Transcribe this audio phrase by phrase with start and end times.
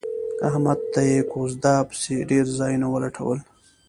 [0.47, 3.37] احمد ته یې کوزده پسې ډېر ځایونه ولټول